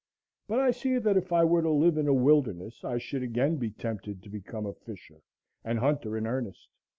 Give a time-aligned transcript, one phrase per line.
[0.47, 3.57] But I see that if I were to live in a wilderness I should again
[3.57, 5.21] be tempted to become a fisher
[5.63, 6.69] and hunter in earnest.